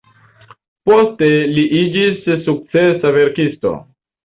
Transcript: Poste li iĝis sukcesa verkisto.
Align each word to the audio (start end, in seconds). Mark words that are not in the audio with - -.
Poste 0.89 1.29
li 1.51 1.67
iĝis 1.81 2.27
sukcesa 2.47 3.15
verkisto. 3.21 3.79